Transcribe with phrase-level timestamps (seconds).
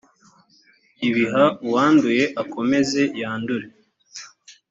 [1.07, 1.31] ibh
[1.67, 3.67] uwanduye akomeze yandure